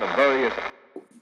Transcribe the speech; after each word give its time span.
the 0.00 0.06
various 0.16 0.52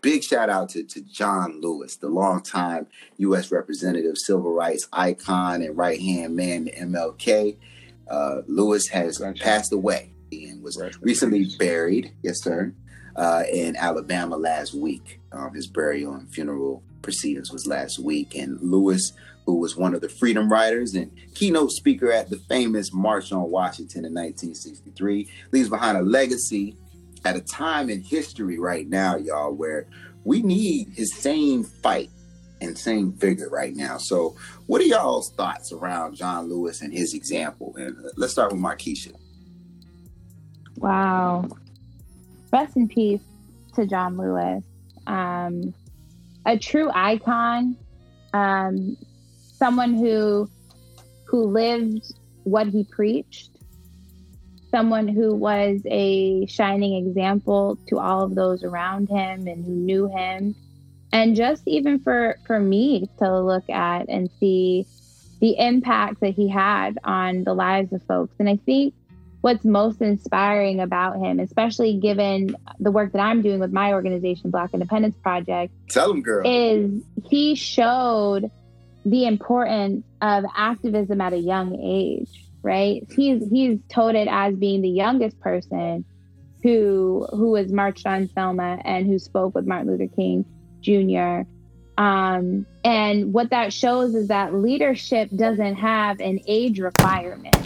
big 0.01 0.23
shout 0.25 0.51
out 0.51 0.69
to, 0.71 0.83
to 0.83 1.01
John 1.01 1.61
Lewis, 1.61 1.97
the 1.97 2.09
longtime 2.09 2.87
U.S. 3.19 3.51
representative, 3.51 4.19
civil 4.19 4.53
rights 4.53 4.89
icon, 4.93 5.63
and 5.63 5.77
right 5.77 6.01
hand 6.01 6.37
man 6.37 6.67
to 6.67 6.77
MLK. 6.77 7.57
Uh, 8.11 8.43
Lewis 8.47 8.89
has 8.89 9.23
passed 9.41 9.73
away 9.73 10.13
and 10.33 10.63
was 10.63 10.81
recently 11.01 11.47
buried, 11.59 12.13
yes, 12.23 12.43
sir, 12.43 12.75
uh, 13.17 13.45
in 13.51 13.77
Alabama 13.77 14.37
last 14.37 14.75
week. 14.75 15.21
Um, 15.31 15.55
his 15.55 15.67
burial 15.67 16.15
and 16.15 16.29
funeral 16.33 16.83
proceedings 17.01 17.53
was 17.53 17.67
last 17.67 17.99
week. 17.99 18.35
And 18.35 18.61
Lewis, 18.61 19.13
who 19.47 19.57
was 19.57 19.77
one 19.77 19.95
of 19.95 20.01
the 20.01 20.09
freedom 20.09 20.51
riders 20.51 20.95
and 20.95 21.13
keynote 21.35 21.71
speaker 21.71 22.11
at 22.13 22.29
the 22.29 22.39
famous 22.39 22.93
March 22.93 23.33
on 23.33 23.51
Washington 23.51 24.05
in 24.05 24.15
1963, 24.15 25.29
leaves 25.53 25.69
behind 25.69 25.97
a 25.97 26.03
legacy 26.03 26.77
at 27.25 27.37
a 27.37 27.41
time 27.41 27.91
in 27.91 28.03
history 28.03 28.59
right 28.59 28.89
now, 28.89 29.17
y'all, 29.17 29.53
where 29.53 29.87
we 30.25 30.43
need 30.43 30.89
his 30.95 31.15
same 31.15 31.65
fight 31.65 32.11
and 32.61 32.79
same 32.79 33.13
vigor 33.13 33.49
right 33.49 33.75
now. 33.75 33.97
So, 33.99 34.37
what 34.67 34.81
are 34.81 34.85
y'all's 34.85 35.31
thoughts 35.33 35.73
around 35.73 36.15
John 36.15 36.49
Lewis 36.49 36.81
and 36.81 36.93
his 36.93 37.15
example? 37.15 37.75
And 37.77 37.97
let's 38.17 38.33
start 38.33 38.53
with 38.53 38.61
Markeisha. 38.61 39.13
Wow. 40.77 41.49
Rest 42.53 42.77
in 42.77 42.89
peace 42.89 43.23
to 43.75 43.87
John 43.87 44.17
Lewis. 44.17 44.63
Um, 45.07 45.75
a 46.47 46.59
true 46.59 46.91
icon, 46.95 47.77
um, 48.33 48.97
someone 49.57 49.95
who 49.95 50.49
who 51.25 51.47
lived 51.47 52.13
what 52.45 52.67
he 52.67 52.85
preached, 52.85 53.52
someone 54.73 55.07
who 55.07 55.35
was 55.35 55.81
a 55.85 56.47
shining 56.47 57.07
example 57.07 57.79
to 57.89 57.99
all 57.99 58.25
of 58.25 58.35
those 58.35 58.65
around 58.65 59.09
him 59.09 59.47
and 59.47 59.65
who 59.65 59.73
knew 59.73 60.09
him. 60.09 60.57
And 61.13 61.37
just 61.37 61.63
even 61.67 62.01
for 62.01 62.37
for 62.47 62.59
me 62.59 63.09
to 63.19 63.41
look 63.41 63.69
at 63.69 64.09
and 64.09 64.31
see 64.41 64.87
the 65.41 65.59
impact 65.59 66.21
that 66.21 66.35
he 66.35 66.49
had 66.49 66.99
on 67.05 67.45
the 67.45 67.53
lives 67.53 67.93
of 67.93 68.03
folks. 68.05 68.35
And 68.39 68.49
i 68.49 68.57
think 68.57 68.95
what's 69.43 69.65
most 69.65 70.01
inspiring 70.01 70.81
about 70.81 71.19
him 71.19 71.39
especially 71.41 71.99
given 71.99 72.57
the 72.79 72.91
work 72.91 73.13
that 73.13 73.19
i'm 73.19 73.43
doing 73.43 73.59
with 73.59 73.73
my 73.73 73.93
organization 73.93 74.51
black 74.51 74.73
independence 74.73 75.17
project 75.21 75.73
tell 75.89 76.13
him 76.13 76.23
girl. 76.23 76.47
is 76.47 77.03
he 77.29 77.55
showed 77.57 78.51
the 79.05 79.27
importance 79.27 80.05
of 80.23 80.45
activism 80.57 81.21
at 81.21 81.33
a 81.33 81.39
young 81.39 81.77
age 81.83 82.47
right? 82.63 83.07
He's 83.15 83.49
he's 83.51 83.79
touted 83.89 84.29
as 84.29 84.55
being 84.55 84.83
the 84.83 84.89
youngest 84.89 85.39
person 85.41 86.05
who 86.63 87.27
who 87.31 87.51
was 87.51 87.73
marched 87.73 88.07
on 88.07 88.29
Selma 88.29 88.81
and 88.85 89.07
who 89.07 89.19
spoke 89.19 89.55
with 89.55 89.67
Martin 89.67 89.91
Luther 89.91 90.15
King 90.15 90.45
Jr. 90.81 91.49
Um, 91.99 92.67
and 92.85 93.33
what 93.33 93.51
that 93.51 93.73
shows 93.73 94.15
is 94.15 94.29
that 94.29 94.55
leadership 94.55 95.29
doesn't 95.35 95.77
have 95.77 96.21
an 96.21 96.41
age 96.47 96.81
requirement. 96.81 97.57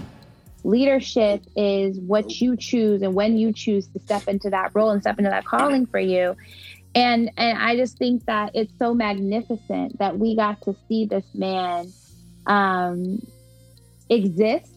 Leadership 0.64 1.42
is 1.54 2.00
what 2.00 2.40
you 2.40 2.56
choose 2.56 3.02
and 3.02 3.14
when 3.14 3.38
you 3.38 3.52
choose 3.52 3.86
to 3.88 4.00
step 4.00 4.26
into 4.26 4.50
that 4.50 4.72
role 4.74 4.90
and 4.90 5.00
step 5.00 5.18
into 5.18 5.30
that 5.30 5.44
calling 5.44 5.86
for 5.86 6.00
you. 6.00 6.36
And 6.94 7.30
and 7.36 7.58
I 7.58 7.76
just 7.76 7.98
think 7.98 8.24
that 8.24 8.52
it's 8.54 8.72
so 8.78 8.94
magnificent 8.94 9.98
that 9.98 10.18
we 10.18 10.34
got 10.34 10.62
to 10.62 10.74
see 10.88 11.04
this 11.04 11.26
man 11.34 11.92
um, 12.46 13.20
exist 14.08 14.75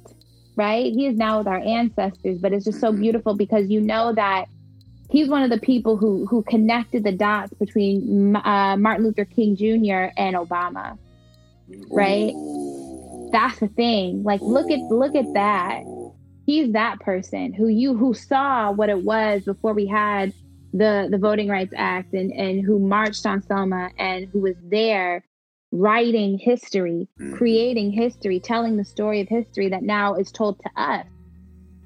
right? 0.59 0.91
He 0.91 1.07
is 1.07 1.15
now 1.15 1.37
with 1.37 1.47
our 1.47 1.59
ancestors, 1.59 2.37
but 2.37 2.51
it's 2.51 2.65
just 2.65 2.81
so 2.81 2.91
mm-hmm. 2.91 3.01
beautiful 3.01 3.33
because 3.33 3.69
you 3.69 3.79
know 3.79 4.11
that 4.13 4.49
he's 5.09 5.29
one 5.29 5.41
of 5.41 5.49
the 5.49 5.57
people 5.57 5.95
who 5.95 6.25
who 6.25 6.43
connected 6.43 7.05
the 7.05 7.13
dots 7.13 7.53
between 7.53 8.35
uh, 8.35 8.75
Martin 8.77 9.05
Luther 9.05 9.23
King 9.23 9.55
Jr. 9.55 10.11
and 10.17 10.35
Obama, 10.35 10.97
right? 11.89 12.33
Ooh. 12.35 13.29
That's 13.31 13.59
the 13.59 13.69
thing. 13.69 14.23
Like, 14.23 14.41
look 14.41 14.69
at 14.69 14.79
look 14.79 15.15
at 15.15 15.33
that. 15.33 15.83
He's 16.45 16.73
that 16.73 16.99
person 16.99 17.53
who 17.53 17.69
you 17.69 17.95
who 17.95 18.13
saw 18.13 18.71
what 18.71 18.89
it 18.89 19.03
was 19.03 19.45
before 19.45 19.73
we 19.73 19.87
had 19.87 20.33
the 20.73 21.07
the 21.09 21.17
Voting 21.17 21.47
Rights 21.47 21.73
Act 21.77 22.13
and 22.13 22.33
and 22.33 22.65
who 22.65 22.79
marched 22.79 23.25
on 23.25 23.41
Selma 23.43 23.91
and 23.97 24.27
who 24.27 24.41
was 24.41 24.55
there 24.63 25.23
writing 25.71 26.37
history, 26.37 27.07
mm-hmm. 27.19 27.35
creating 27.35 27.91
history, 27.91 28.39
telling 28.39 28.77
the 28.77 28.85
story 28.85 29.21
of 29.21 29.27
history 29.27 29.69
that 29.69 29.83
now 29.83 30.15
is 30.15 30.31
told 30.31 30.59
to 30.61 30.69
us. 30.81 31.05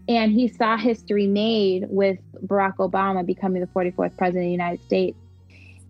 And 0.08 0.32
he 0.32 0.48
saw 0.48 0.78
history 0.78 1.28
made 1.28 1.86
with 1.90 2.20
Barack 2.46 2.78
Obama 2.78 3.26
becoming 3.26 3.62
the 3.62 3.68
44th 3.68 4.18
president 4.18 4.26
of 4.26 4.34
the 4.34 4.52
United 4.52 4.84
States. 4.84 5.18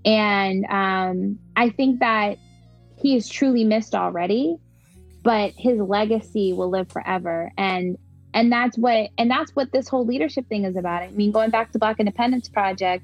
And 0.05 0.65
um, 0.65 1.39
I 1.55 1.69
think 1.69 1.99
that 1.99 2.37
he 2.97 3.15
is 3.15 3.27
truly 3.27 3.63
missed 3.63 3.95
already, 3.95 4.57
but 5.23 5.53
his 5.57 5.79
legacy 5.79 6.53
will 6.53 6.69
live 6.69 6.91
forever. 6.91 7.51
And 7.57 7.97
and 8.35 8.51
that's 8.51 8.77
what 8.77 9.09
and 9.17 9.29
that's 9.29 9.51
what 9.55 9.71
this 9.71 9.87
whole 9.87 10.05
leadership 10.05 10.47
thing 10.47 10.65
is 10.65 10.75
about. 10.75 11.03
I 11.03 11.11
mean, 11.11 11.31
going 11.31 11.49
back 11.49 11.71
to 11.71 11.79
Black 11.79 11.99
Independence 11.99 12.49
Project, 12.49 13.03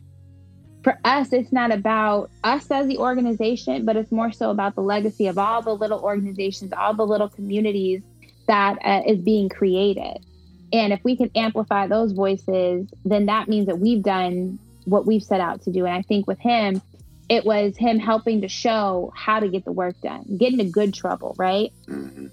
for 0.84 0.98
us, 1.04 1.34
it's 1.34 1.52
not 1.52 1.72
about 1.72 2.30
us 2.44 2.70
as 2.72 2.88
the 2.88 2.98
organization, 2.98 3.86
but 3.86 3.96
it's 3.96 4.12
more 4.12 4.32
so 4.32 4.50
about 4.50 4.76
the 4.76 4.82
legacy 4.82 5.28
of 5.28 5.38
all 5.38 5.62
the 5.62 5.74
little 5.74 6.00
organizations, 6.00 6.72
all 6.72 6.94
the 6.94 7.06
little 7.06 7.30
communities 7.30 8.02
that 8.48 8.78
uh, 8.84 9.02
is 9.06 9.20
being 9.20 9.50
created. 9.50 10.26
And 10.72 10.94
if 10.94 11.04
we 11.04 11.18
can 11.18 11.32
amplify 11.36 11.88
those 11.88 12.14
voices, 12.14 12.88
then 13.04 13.26
that 13.26 13.48
means 13.48 13.66
that 13.68 13.80
we've 13.80 14.04
done 14.04 14.60
what 14.86 15.06
we've 15.06 15.24
set 15.24 15.42
out 15.42 15.62
to 15.64 15.72
do. 15.72 15.86
And 15.86 15.94
I 15.94 16.02
think 16.02 16.28
with 16.28 16.40
him, 16.40 16.82
it 17.28 17.46
was 17.46 17.78
him 17.78 18.00
helping 18.00 18.42
to 18.42 18.48
show 18.48 19.12
how 19.16 19.40
to 19.40 19.48
get 19.48 19.66
the 19.66 19.72
work 19.72 20.00
done, 20.02 20.38
get 20.38 20.52
into 20.52 20.66
good 20.66 20.94
trouble, 20.94 21.36
right? 21.38 21.72
Mm-hmm. 21.88 22.28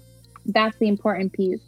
That's 0.45 0.77
the 0.77 0.87
important 0.87 1.33
piece. 1.33 1.61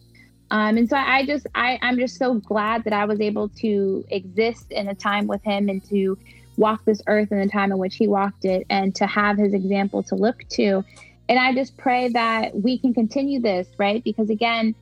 Um, 0.51 0.77
and 0.77 0.89
so 0.89 0.95
I 0.95 1.25
just, 1.25 1.45
I, 1.53 1.77
I'm 1.81 1.97
just 1.97 2.17
so 2.17 2.35
glad 2.35 2.85
that 2.85 2.93
I 2.93 3.05
was 3.05 3.21
able 3.21 3.49
to 3.49 4.03
exist 4.09 4.71
in 4.71 4.87
a 4.87 4.95
time 4.95 5.27
with 5.27 5.43
him 5.43 5.69
and 5.69 5.83
to 5.89 6.17
walk 6.59 6.85
this 6.85 7.01
earth 7.07 7.31
in 7.31 7.39
the 7.39 7.47
time 7.47 7.71
in 7.71 7.77
which 7.77 7.95
he 7.95 8.07
walked 8.07 8.45
it 8.45 8.67
and 8.69 8.93
to 8.95 9.07
have 9.07 9.37
his 9.37 9.53
example 9.53 10.03
to 10.03 10.15
look 10.15 10.47
to. 10.49 10.83
And 11.27 11.39
I 11.39 11.53
just 11.53 11.77
pray 11.77 12.09
that 12.09 12.55
we 12.55 12.77
can 12.77 12.93
continue 12.93 13.39
this, 13.39 13.67
right? 13.77 14.03
Because 14.03 14.29
again, 14.29 14.75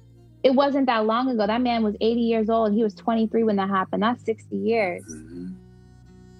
it 0.44 0.52
wasn't 0.52 0.88
that 0.88 1.06
long 1.06 1.30
ago. 1.30 1.46
That 1.46 1.62
man 1.62 1.84
was 1.84 1.96
80 2.02 2.22
years 2.22 2.50
old. 2.50 2.74
He 2.74 2.84
was 2.84 2.94
23 2.96 3.44
when 3.44 3.58
that 3.58 3.70
happened. 3.70 4.04
That's 4.04 4.24
60 4.26 4.56
years. 4.56 5.04
Mm-hmm. 5.04 5.54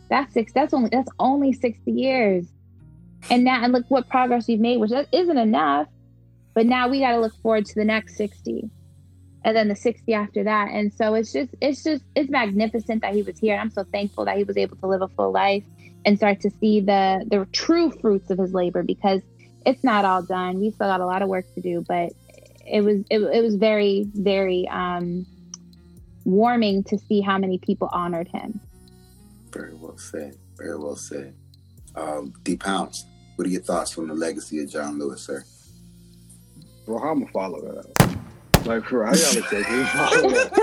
That's 0.10 0.34
six. 0.34 0.54
That's 0.54 0.74
only 0.74 0.90
that's 0.90 1.10
only 1.20 1.54
60 1.54 1.92
years. 1.92 2.46
And 3.30 3.44
now 3.44 3.64
and 3.64 3.74
look 3.74 3.86
what 3.90 4.08
progress 4.10 4.48
we've 4.48 4.60
made, 4.60 4.78
which 4.78 4.92
isn't 5.12 5.38
enough. 5.38 5.88
But 6.54 6.66
now 6.66 6.88
we 6.88 7.02
got 7.02 7.12
to 7.12 7.20
look 7.20 7.36
forward 7.42 7.66
to 7.66 7.76
the 7.76 7.86
next 7.86 8.16
60 8.16 8.70
and 9.48 9.56
then 9.56 9.70
the 9.70 9.76
60 9.78 10.14
after 10.14 10.44
that. 10.44 10.72
And 10.72 10.94
so 10.94 11.14
it's 11.14 11.32
just 11.32 11.56
it's 11.62 11.82
just 11.82 12.04
it's 12.16 12.30
magnificent 12.30 13.02
that 13.02 13.14
he 13.16 13.24
was 13.24 13.40
here. 13.40 13.54
And 13.54 13.62
i'm 13.62 13.70
so 13.72 13.86
thankful 13.86 14.26
that 14.26 14.36
he 14.36 14.44
was 14.44 14.58
able 14.58 14.76
to 14.76 14.88
live 14.88 15.02
a 15.02 15.08
full 15.08 15.32
life 15.32 15.64
and 16.06 16.18
start 16.18 16.42
to 16.42 16.50
see 16.60 16.82
the 16.82 17.26
the 17.26 17.48
true 17.54 17.90
fruits 17.90 18.30
of 18.30 18.40
his 18.40 18.54
labor 18.54 18.84
because 18.84 19.22
it's 19.66 19.86
not 19.86 20.04
all 20.04 20.22
done. 20.22 20.60
We 20.60 20.72
still 20.72 20.88
got 20.88 21.00
a 21.00 21.06
lot 21.06 21.22
of 21.22 21.30
work 21.30 21.46
to 21.56 21.62
do 21.62 21.84
but 21.88 22.12
it 22.66 22.82
was 22.82 23.06
it, 23.10 23.20
it 23.20 23.42
was 23.42 23.56
very 23.56 24.06
very 24.14 24.68
um 24.68 25.26
warming 26.26 26.84
to 26.84 26.98
see 26.98 27.22
how 27.22 27.38
many 27.38 27.58
people 27.58 27.88
honored 27.94 28.28
him. 28.28 28.60
Very 29.54 29.76
well 29.76 29.98
said. 29.98 30.36
Very 30.58 30.78
well 30.78 30.98
said. 30.98 31.34
Um 31.96 32.34
d 32.44 32.58
Pounce, 32.58 33.06
what 33.38 33.48
are 33.48 33.50
your 33.50 33.62
thoughts 33.62 33.94
from 33.94 34.10
the 34.10 34.14
legacy 34.14 34.62
of 34.62 34.70
john 34.70 35.00
lewis 35.00 35.22
sir? 35.22 35.46
Well 36.86 37.02
i'm 37.02 37.20
gonna 37.20 37.32
follow 37.32 37.62
that. 37.62 38.02
up 38.02 38.17
like, 38.66 38.86
for 38.86 39.06
I 39.06 39.12
gotta 39.12 39.42
take 39.50 39.66
it. 39.68 40.58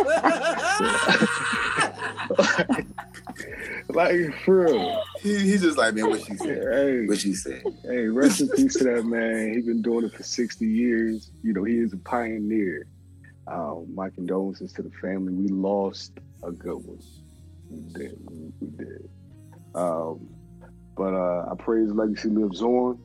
like, 3.88 4.34
for 4.44 4.64
real. 4.64 5.02
He, 5.20 5.38
he's 5.40 5.62
just 5.62 5.78
like, 5.78 5.94
man, 5.94 6.10
what 6.10 6.20
she 6.22 6.34
said. 6.36 6.62
Hey, 6.72 7.06
what 7.06 7.18
she 7.18 7.34
said. 7.34 7.62
Hey, 7.82 8.06
rest 8.06 8.40
in 8.40 8.48
peace 8.50 8.74
to 8.78 8.84
that 8.84 9.04
man. 9.04 9.54
He's 9.54 9.66
been 9.66 9.82
doing 9.82 10.04
it 10.04 10.12
for 10.12 10.22
60 10.22 10.66
years. 10.66 11.30
You 11.42 11.52
know, 11.52 11.64
he 11.64 11.78
is 11.78 11.92
a 11.92 11.98
pioneer. 11.98 12.86
Um, 13.46 13.86
my 13.94 14.08
condolences 14.10 14.72
to 14.74 14.82
the 14.82 14.90
family. 15.02 15.32
We 15.32 15.48
lost 15.48 16.18
a 16.42 16.50
good 16.50 16.76
one. 16.76 16.98
We 17.70 17.80
did. 17.92 18.18
We 18.60 18.68
did. 18.76 19.08
Um, 19.74 20.28
but 20.96 21.12
uh, 21.14 21.46
I 21.50 21.54
pray 21.58 21.80
his 21.80 21.92
legacy 21.92 22.28
lives 22.28 22.62
on, 22.62 22.98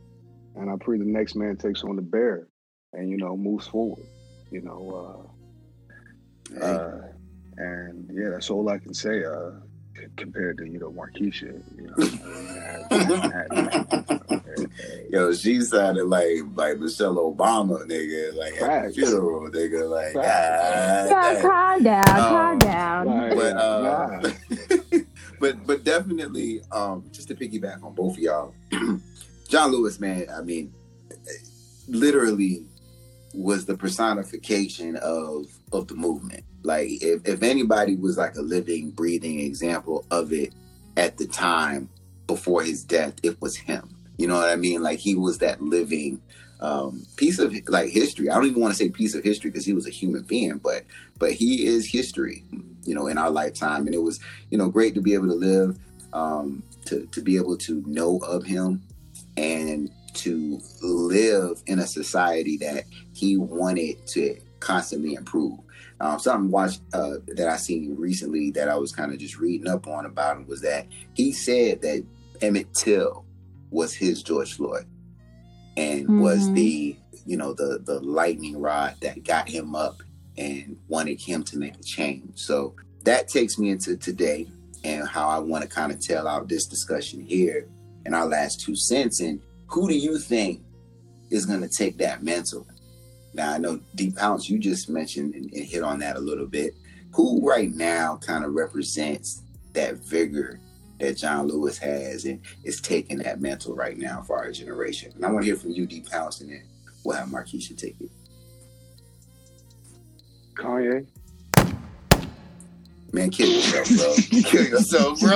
and 0.55 0.69
I 0.69 0.75
pray 0.79 0.97
the 0.97 1.05
next 1.05 1.35
man 1.35 1.57
takes 1.57 1.83
on 1.83 1.95
the 1.95 2.01
bear 2.01 2.47
and, 2.93 3.09
you 3.09 3.17
know, 3.17 3.35
moves 3.35 3.67
forward 3.67 4.05
you 4.51 4.61
know. 4.61 5.27
Uh, 6.59 6.65
uh, 6.65 7.01
and 7.57 8.09
yeah, 8.13 8.29
that's 8.29 8.49
all 8.49 8.69
I 8.69 8.77
can 8.77 8.93
say. 8.93 9.23
Uh, 9.23 9.51
compared 10.15 10.57
to 10.57 10.65
you 10.65 10.79
know 10.79 10.91
Markeisha, 10.91 11.61
you 11.75 11.83
know. 11.87 11.95
Yo, 15.09 15.33
she 15.33 15.61
sounded 15.61 16.05
like 16.05 16.37
like 16.55 16.79
Michelle 16.79 17.15
Obama, 17.15 17.85
nigga, 17.85 18.35
like 18.35 18.61
at 18.61 18.87
the 18.87 18.93
funeral, 18.93 19.49
nigga, 19.49 19.89
like. 19.89 20.15
Ah, 20.15 21.05
yeah, 21.05 21.41
calm 21.41 21.83
down, 21.83 22.09
um, 22.09 22.15
calm 22.15 22.59
down. 22.59 23.29
But 23.35 23.57
uh, 23.57 24.21
but 25.39 25.67
but 25.67 25.83
definitely, 25.83 26.61
um, 26.71 27.03
just 27.11 27.27
to 27.29 27.35
piggyback 27.35 27.83
on 27.83 27.93
both 27.93 28.13
of 28.13 28.19
y'all, 28.19 28.53
John 29.49 29.71
Lewis, 29.71 29.99
man. 29.99 30.27
I 30.33 30.41
mean, 30.41 30.73
literally 31.87 32.65
was 33.33 33.65
the 33.65 33.77
personification 33.77 34.95
of 34.97 35.47
of 35.71 35.87
the 35.87 35.95
movement. 35.95 36.43
Like 36.63 36.89
if, 37.01 37.27
if 37.27 37.43
anybody 37.43 37.95
was 37.95 38.17
like 38.17 38.35
a 38.35 38.41
living, 38.41 38.91
breathing 38.91 39.39
example 39.39 40.05
of 40.11 40.33
it 40.33 40.53
at 40.97 41.17
the 41.17 41.27
time 41.27 41.89
before 42.27 42.63
his 42.63 42.83
death, 42.83 43.15
it 43.23 43.41
was 43.41 43.55
him. 43.55 43.89
You 44.17 44.27
know 44.27 44.35
what 44.35 44.49
I 44.49 44.55
mean? 44.55 44.83
Like 44.83 44.99
he 44.99 45.15
was 45.15 45.37
that 45.39 45.61
living 45.61 46.21
um, 46.61 47.05
piece 47.15 47.39
of 47.39 47.55
like 47.67 47.89
history. 47.89 48.29
I 48.29 48.35
don't 48.35 48.47
even 48.47 48.61
want 48.61 48.73
to 48.73 48.77
say 48.77 48.89
piece 48.89 49.15
of 49.15 49.23
history 49.23 49.49
because 49.49 49.65
he 49.65 49.73
was 49.73 49.87
a 49.87 49.91
human 49.91 50.23
being, 50.23 50.57
but 50.57 50.83
but 51.17 51.31
he 51.31 51.65
is 51.65 51.85
history. 51.85 52.43
You 52.83 52.95
know, 52.95 53.07
in 53.07 53.17
our 53.17 53.29
lifetime, 53.29 53.85
and 53.85 53.95
it 53.95 54.01
was 54.01 54.19
you 54.49 54.57
know 54.57 54.69
great 54.69 54.93
to 54.95 55.01
be 55.01 55.13
able 55.13 55.27
to 55.27 55.35
live, 55.35 55.77
um, 56.13 56.63
to 56.85 57.05
to 57.07 57.21
be 57.21 57.37
able 57.37 57.57
to 57.57 57.83
know 57.85 58.17
of 58.19 58.43
him, 58.43 58.81
and 59.37 59.89
to 60.15 60.59
live 61.09 61.61
in 61.65 61.79
a 61.79 61.87
society 61.87 62.57
that 62.57 62.85
he 63.13 63.37
wanted 63.37 64.05
to 64.07 64.39
constantly 64.59 65.15
improve. 65.15 65.59
Um, 66.01 66.19
something 66.19 66.49
watched 66.49 66.81
uh, 66.93 67.15
that 67.27 67.49
I 67.49 67.57
seen 67.57 67.95
recently 67.97 68.51
that 68.51 68.69
I 68.69 68.75
was 68.75 68.91
kind 68.91 69.11
of 69.11 69.19
just 69.19 69.37
reading 69.37 69.67
up 69.67 69.87
on 69.87 70.05
about 70.05 70.37
him 70.37 70.47
was 70.47 70.61
that 70.61 70.87
he 71.13 71.33
said 71.33 71.81
that 71.81 72.05
Emmett 72.41 72.73
Till 72.73 73.25
was 73.69 73.93
his 73.93 74.23
George 74.23 74.53
Floyd 74.53 74.85
and 75.75 76.03
mm-hmm. 76.05 76.21
was 76.21 76.51
the 76.53 76.95
you 77.25 77.37
know 77.37 77.53
the 77.53 77.81
the 77.85 77.99
lightning 77.99 78.59
rod 78.59 78.95
that 79.01 79.23
got 79.23 79.49
him 79.49 79.75
up 79.75 80.01
and 80.37 80.77
wanted 80.87 81.19
him 81.19 81.43
to 81.43 81.57
make 81.57 81.75
a 81.75 81.83
change. 81.83 82.31
So 82.35 82.75
that 83.03 83.27
takes 83.27 83.59
me 83.59 83.69
into 83.69 83.97
today 83.97 84.49
and 84.83 85.07
how 85.07 85.27
I 85.27 85.39
want 85.39 85.63
to 85.63 85.69
kind 85.69 85.91
of 85.91 85.99
tell 85.99 86.27
out 86.27 86.47
this 86.47 86.65
discussion 86.65 87.21
here 87.21 87.67
in 88.05 88.13
our 88.13 88.25
last 88.25 88.61
two 88.61 88.75
cents. 88.75 89.19
And 89.19 89.41
who 89.67 89.89
do 89.89 89.95
you 89.95 90.17
think 90.17 90.63
is 91.29 91.45
going 91.45 91.61
to 91.61 91.69
take 91.69 91.97
that 91.97 92.23
mantle? 92.23 92.67
Now 93.33 93.53
I 93.53 93.57
know 93.57 93.79
Deep 93.95 94.15
Pounce, 94.15 94.49
you 94.49 94.59
just 94.59 94.89
mentioned 94.89 95.35
and, 95.35 95.51
and 95.53 95.65
hit 95.65 95.83
on 95.83 95.99
that 95.99 96.15
a 96.15 96.19
little 96.19 96.47
bit. 96.47 96.73
Who 97.13 97.47
right 97.47 97.73
now 97.73 98.17
kind 98.17 98.45
of 98.45 98.53
represents 98.53 99.41
that 99.73 99.95
vigor 99.95 100.59
that 100.99 101.17
John 101.17 101.47
Lewis 101.47 101.77
has 101.77 102.25
and 102.25 102.41
is 102.63 102.81
taking 102.81 103.19
that 103.19 103.39
mantle 103.41 103.75
right 103.75 103.97
now 103.97 104.21
for 104.21 104.37
our 104.37 104.51
generation. 104.51 105.11
And 105.15 105.25
I 105.25 105.31
want 105.31 105.43
to 105.43 105.45
hear 105.45 105.55
from 105.55 105.71
you, 105.71 105.85
Deep 105.85 106.09
Pounce, 106.09 106.41
and 106.41 106.51
then 106.51 106.63
we'll 107.03 107.17
have 107.17 107.29
Markeisha 107.29 107.77
take 107.77 107.95
it. 108.01 108.11
Kanye. 110.55 111.07
Man, 113.11 113.31
kill 113.31 113.49
yourself, 113.49 113.87
bro. 113.97 114.15
kill 114.43 114.65
yourself, 114.65 115.19
bro. 115.19 115.35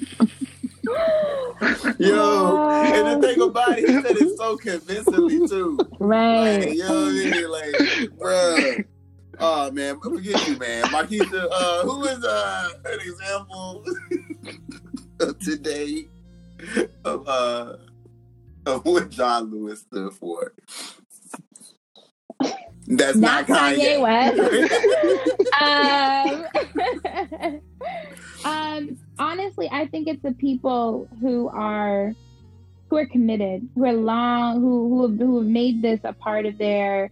Yo, 1.98 2.70
and 2.84 3.22
the 3.22 3.28
thing 3.28 3.40
about 3.40 3.78
it, 3.78 3.88
he 3.88 3.94
said 3.94 4.16
it 4.16 4.36
so 4.36 4.56
convincingly 4.56 5.46
too. 5.48 5.78
Right. 5.98 6.58
Like, 6.58 6.74
you 6.74 6.84
know 6.84 7.04
what 7.04 7.08
I 7.08 7.30
mean? 7.30 7.50
Like, 7.50 8.18
bro, 8.18 8.56
Oh 9.40 9.70
man, 9.70 10.00
forget 10.00 10.46
you, 10.46 10.56
man. 10.58 10.84
Marquita, 10.84 11.48
uh, 11.50 11.82
who 11.82 12.04
is 12.04 12.24
uh, 12.24 12.68
an 12.84 13.00
example 13.00 13.84
of 15.20 15.38
today 15.40 16.08
of 17.04 17.26
uh 17.28 17.76
of 18.66 18.84
what 18.84 19.10
John 19.10 19.50
Lewis 19.50 19.80
stood 19.80 20.12
for? 20.14 20.52
That's 22.96 23.16
not, 23.16 23.48
not 23.48 23.58
Kanye. 23.58 23.98
Kanye 23.98 24.00
West. 24.00 24.38
um, 28.44 28.44
um, 28.52 28.98
honestly, 29.18 29.68
I 29.70 29.86
think 29.86 30.08
it's 30.08 30.22
the 30.22 30.32
people 30.32 31.08
who 31.20 31.48
are 31.48 32.12
who 32.90 32.96
are 32.96 33.06
committed, 33.06 33.68
who 33.74 33.86
are 33.86 33.92
long, 33.92 34.60
who 34.60 34.88
who 34.88 35.08
have, 35.08 35.18
who 35.18 35.38
have 35.38 35.46
made 35.46 35.82
this 35.82 36.00
a 36.04 36.12
part 36.12 36.46
of 36.46 36.58
their 36.58 37.10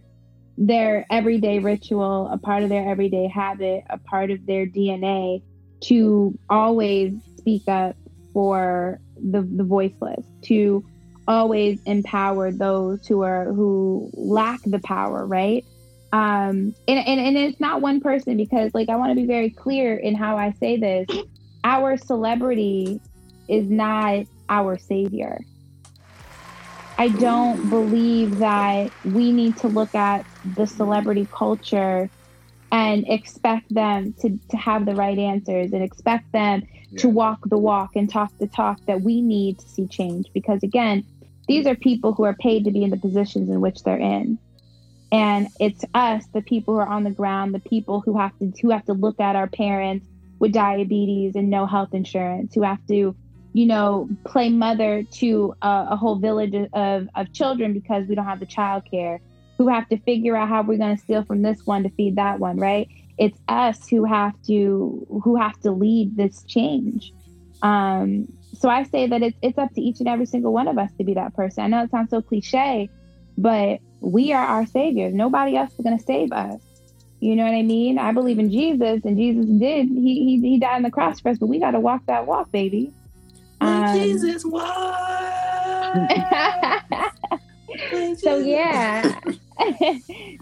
their 0.57 1.05
everyday 1.09 1.59
ritual, 1.59 2.29
a 2.31 2.37
part 2.37 2.63
of 2.63 2.69
their 2.69 2.87
everyday 2.87 3.27
habit, 3.27 3.83
a 3.89 3.97
part 3.97 4.31
of 4.31 4.45
their 4.45 4.65
DNA 4.65 5.41
to 5.81 6.37
always 6.49 7.13
speak 7.37 7.67
up 7.67 7.95
for 8.33 8.99
the, 9.17 9.41
the 9.41 9.63
voiceless, 9.63 10.25
to 10.43 10.83
always 11.27 11.79
empower 11.85 12.51
those 12.51 13.05
who 13.07 13.21
are 13.21 13.45
who 13.45 14.09
lack 14.13 14.59
the 14.65 14.79
power, 14.79 15.25
right? 15.25 15.65
Um, 16.13 16.75
and, 16.87 16.99
and, 16.99 17.19
and 17.19 17.35
it's 17.35 17.59
not 17.59 17.81
one 17.81 17.99
person 17.99 18.37
because 18.37 18.71
like 18.75 18.87
I 18.87 18.95
want 18.97 19.09
to 19.09 19.15
be 19.15 19.25
very 19.25 19.49
clear 19.49 19.95
in 19.97 20.13
how 20.13 20.37
I 20.37 20.51
say 20.59 20.77
this. 20.77 21.07
Our 21.63 21.97
celebrity 21.97 23.01
is 23.47 23.67
not 23.67 24.25
our 24.47 24.77
savior. 24.77 25.39
I 26.99 27.07
don't 27.07 27.67
believe 27.71 28.37
that 28.37 28.91
we 29.03 29.31
need 29.31 29.57
to 29.57 29.67
look 29.67 29.95
at 29.95 30.23
the 30.55 30.67
celebrity 30.67 31.27
culture 31.31 32.11
and 32.71 33.05
expect 33.07 33.73
them 33.73 34.13
to, 34.21 34.37
to 34.49 34.57
have 34.57 34.85
the 34.85 34.93
right 34.93 35.17
answers 35.17 35.73
and 35.73 35.81
expect 35.81 36.31
them 36.31 36.61
yeah. 36.91 36.99
to 36.99 37.09
walk 37.09 37.39
the 37.49 37.57
walk 37.57 37.95
and 37.95 38.07
talk 38.07 38.31
the 38.37 38.45
talk 38.45 38.79
that 38.85 39.01
we 39.01 39.19
need 39.19 39.57
to 39.57 39.67
see 39.67 39.87
change. 39.87 40.27
Because 40.31 40.61
again, 40.61 41.03
these 41.47 41.65
are 41.65 41.75
people 41.75 42.13
who 42.13 42.23
are 42.23 42.35
paid 42.35 42.65
to 42.65 42.71
be 42.71 42.83
in 42.83 42.91
the 42.91 42.97
positions 42.97 43.49
in 43.49 43.61
which 43.61 43.81
they're 43.81 43.97
in. 43.97 44.37
And 45.13 45.47
it's 45.59 45.85
us, 45.93 46.25
the 46.33 46.41
people 46.41 46.73
who 46.73 46.79
are 46.81 46.87
on 46.87 47.03
the 47.03 47.11
ground, 47.11 47.53
the 47.53 47.59
people 47.59 48.01
who 48.01 48.17
have 48.17 48.37
to 48.39 48.51
who 48.61 48.71
have 48.71 48.83
to 48.85 48.93
look 48.93 49.19
at 49.21 49.35
our 49.35 49.47
parents 49.47 50.05
with 50.39 50.51
diabetes 50.51 51.35
and 51.35 51.49
no 51.49 51.65
health 51.65 51.93
insurance, 51.93 52.53
who 52.53 52.63
have 52.63 52.85
to 52.87 53.15
you 53.53 53.67
know, 53.67 54.09
play 54.25 54.49
mother 54.49 55.03
to 55.11 55.53
a, 55.61 55.87
a 55.91 55.95
whole 55.95 56.15
village 56.15 56.55
of, 56.73 57.07
of 57.15 57.31
children 57.33 57.71
because 57.71 58.07
we 58.07 58.15
don't 58.15 58.25
have 58.25 58.39
the 58.39 58.47
child 58.47 58.83
care, 58.89 59.21
who 59.59 59.67
have 59.67 59.87
to 59.89 59.97
figure 59.99 60.35
out 60.35 60.49
how 60.49 60.63
we're 60.63 60.77
going 60.77 60.95
to 60.95 61.01
steal 61.01 61.23
from 61.23 61.43
this 61.43 61.59
one 61.65 61.83
to 61.83 61.89
feed 61.91 62.15
that 62.15 62.39
one, 62.39 62.57
right? 62.57 62.87
It's 63.19 63.37
us 63.47 63.87
who 63.87 64.05
have 64.05 64.33
to 64.47 65.05
who 65.23 65.35
have 65.35 65.59
to 65.61 65.71
lead 65.71 66.17
this 66.17 66.43
change. 66.45 67.13
Um, 67.61 68.27
so 68.53 68.69
I 68.69 68.83
say 68.83 69.05
that 69.05 69.21
it's 69.21 69.37
it's 69.43 69.57
up 69.59 69.71
to 69.75 69.81
each 69.81 69.99
and 69.99 70.09
every 70.09 70.25
single 70.25 70.51
one 70.51 70.67
of 70.67 70.79
us 70.79 70.89
to 70.97 71.03
be 71.03 71.13
that 71.13 71.35
person. 71.35 71.63
I 71.63 71.67
know 71.67 71.83
it 71.83 71.91
sounds 71.91 72.09
so 72.09 72.23
cliche, 72.23 72.89
but 73.37 73.79
we 74.03 74.33
are 74.33 74.45
our 74.45 74.67
saviors. 74.67 75.13
Nobody 75.13 75.55
else 75.55 75.71
is 75.71 75.83
going 75.83 75.97
to 75.97 76.03
save 76.03 76.31
us. 76.31 76.59
You 77.19 77.37
know 77.37 77.45
what 77.45 77.53
I 77.53 77.61
mean? 77.61 77.97
I 77.97 78.11
believe 78.11 78.37
in 78.37 78.51
Jesus, 78.51 79.01
and 79.05 79.17
Jesus 79.17 79.45
did. 79.45 79.87
He 79.87 80.25
he, 80.25 80.41
he 80.41 80.59
died 80.59 80.75
on 80.75 80.83
the 80.83 80.91
cross 80.91 81.21
for 81.21 81.29
us, 81.29 81.37
but 81.37 81.47
we 81.47 81.57
got 81.57 81.71
to 81.71 81.79
walk 81.79 82.01
that 82.07 82.27
walk, 82.27 82.51
baby. 82.51 82.91
Um, 83.61 83.97
Jesus 83.97 84.43
so 88.17 88.39
yeah, 88.39 89.17
so 89.59 89.67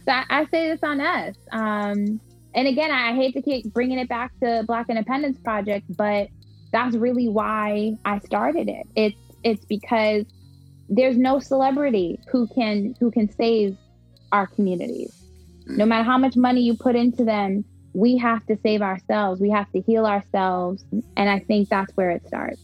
I, 0.08 0.26
I, 0.30 0.48
say 0.50 0.70
this 0.70 0.80
on 0.82 1.02
us. 1.02 1.36
Um, 1.52 2.20
and 2.56 2.68
again, 2.68 2.90
I 2.90 3.14
hate 3.14 3.36
to 3.36 3.44
keep 3.44 3.72
bringing 3.72 4.00
it 4.00 4.10
back 4.10 4.32
to 4.42 4.64
Black 4.66 4.88
Independence 4.90 5.38
Project, 5.44 5.86
but 5.96 6.30
that's 6.72 6.96
really 6.96 7.30
why 7.30 7.94
I 8.06 8.18
started 8.20 8.70
it. 8.70 8.88
It's 8.96 9.22
it's 9.44 9.66
because 9.66 10.26
there's 10.92 11.18
no 11.18 11.40
celebrity 11.40 12.20
who 12.30 12.48
can 12.48 12.94
who 13.00 13.10
can 13.10 13.32
save 13.34 13.78
our 14.32 14.46
communities. 14.46 15.18
No 15.66 15.86
matter 15.86 16.04
how 16.04 16.18
much 16.18 16.36
money 16.36 16.62
you 16.62 16.76
put 16.76 16.98
into 16.98 17.24
them, 17.24 17.64
we 17.94 18.18
have 18.18 18.46
to 18.48 18.58
save 18.62 18.82
ourselves. 18.82 19.40
We 19.40 19.50
have 19.52 19.72
to 19.72 19.80
heal 19.80 20.06
ourselves, 20.06 20.84
and 21.16 21.30
I 21.30 21.40
think 21.40 21.70
that's 21.70 21.96
where 21.96 22.10
it 22.12 22.28
starts. 22.28 22.60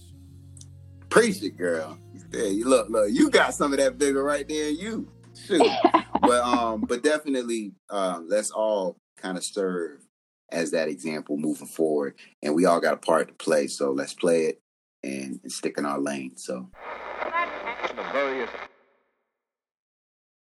Preach 1.09 1.41
it, 1.41 1.57
girl. 1.57 1.97
Yeah, 2.33 2.47
you 2.47 2.65
look, 2.67 2.89
look, 2.89 3.09
you 3.09 3.29
got 3.29 3.53
some 3.53 3.71
of 3.71 3.79
that 3.79 3.93
vigor 3.93 4.23
right 4.23 4.47
there. 4.47 4.69
You 4.69 5.09
shoot, 5.45 5.61
but 6.21 6.43
um, 6.43 6.81
but 6.81 7.03
definitely, 7.03 7.75
um, 7.89 8.27
let's 8.27 8.51
all 8.51 8.97
kind 9.15 9.37
of 9.37 9.43
serve 9.45 10.01
as 10.51 10.71
that 10.71 10.89
example 10.89 11.37
moving 11.37 11.67
forward, 11.67 12.15
and 12.43 12.53
we 12.53 12.65
all 12.65 12.81
got 12.81 12.93
a 12.93 12.97
part 12.97 13.29
to 13.29 13.33
play. 13.35 13.67
So 13.67 13.91
let's 13.91 14.13
play 14.13 14.47
it 14.47 14.61
and, 15.01 15.39
and 15.43 15.51
stick 15.51 15.77
in 15.77 15.85
our 15.85 15.99
lane. 15.99 16.35
So 16.35 16.69
serious 18.27 18.76